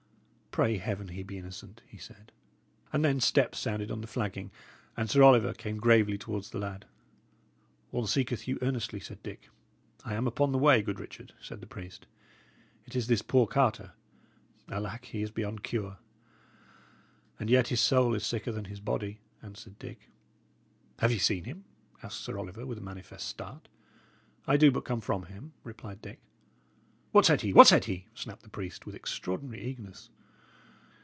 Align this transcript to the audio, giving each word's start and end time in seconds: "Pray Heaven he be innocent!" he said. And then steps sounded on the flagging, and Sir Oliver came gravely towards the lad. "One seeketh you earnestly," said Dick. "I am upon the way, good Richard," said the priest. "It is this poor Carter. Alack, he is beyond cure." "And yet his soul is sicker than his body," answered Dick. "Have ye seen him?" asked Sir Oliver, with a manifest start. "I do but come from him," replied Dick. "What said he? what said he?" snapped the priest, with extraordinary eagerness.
"Pray 0.53 0.75
Heaven 0.79 1.07
he 1.07 1.23
be 1.23 1.37
innocent!" 1.37 1.81
he 1.87 1.97
said. 1.97 2.33
And 2.91 3.05
then 3.05 3.21
steps 3.21 3.57
sounded 3.57 3.89
on 3.89 4.01
the 4.01 4.05
flagging, 4.07 4.51
and 4.97 5.09
Sir 5.09 5.23
Oliver 5.23 5.53
came 5.53 5.77
gravely 5.77 6.17
towards 6.17 6.49
the 6.49 6.59
lad. 6.59 6.83
"One 7.91 8.05
seeketh 8.05 8.49
you 8.49 8.59
earnestly," 8.61 8.99
said 8.99 9.23
Dick. 9.23 9.47
"I 10.03 10.13
am 10.13 10.27
upon 10.27 10.51
the 10.51 10.57
way, 10.57 10.81
good 10.81 10.99
Richard," 10.99 11.31
said 11.39 11.61
the 11.61 11.67
priest. 11.67 12.05
"It 12.85 12.97
is 12.97 13.07
this 13.07 13.21
poor 13.21 13.47
Carter. 13.47 13.93
Alack, 14.69 15.05
he 15.05 15.21
is 15.21 15.31
beyond 15.31 15.63
cure." 15.63 15.99
"And 17.39 17.49
yet 17.49 17.69
his 17.69 17.79
soul 17.79 18.13
is 18.13 18.25
sicker 18.25 18.51
than 18.51 18.65
his 18.65 18.81
body," 18.81 19.21
answered 19.41 19.79
Dick. 19.79 20.09
"Have 20.99 21.13
ye 21.13 21.17
seen 21.17 21.45
him?" 21.45 21.63
asked 22.03 22.19
Sir 22.19 22.37
Oliver, 22.37 22.65
with 22.65 22.77
a 22.77 22.81
manifest 22.81 23.29
start. 23.29 23.69
"I 24.45 24.57
do 24.57 24.69
but 24.69 24.83
come 24.83 24.99
from 24.99 25.27
him," 25.27 25.53
replied 25.63 26.01
Dick. 26.01 26.19
"What 27.13 27.25
said 27.25 27.39
he? 27.39 27.53
what 27.53 27.67
said 27.67 27.85
he?" 27.85 28.07
snapped 28.13 28.43
the 28.43 28.49
priest, 28.49 28.85
with 28.85 28.95
extraordinary 28.95 29.61
eagerness. 29.63 30.09